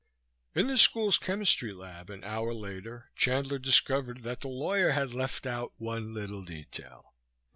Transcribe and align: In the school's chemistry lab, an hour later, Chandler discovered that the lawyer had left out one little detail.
In 0.59 0.65
the 0.65 0.79
school's 0.79 1.19
chemistry 1.19 1.71
lab, 1.73 2.09
an 2.09 2.23
hour 2.23 2.55
later, 2.55 3.11
Chandler 3.15 3.59
discovered 3.59 4.23
that 4.23 4.41
the 4.41 4.47
lawyer 4.47 4.93
had 4.93 5.13
left 5.13 5.45
out 5.45 5.73
one 5.77 6.11
little 6.11 6.43
detail. 6.43 7.13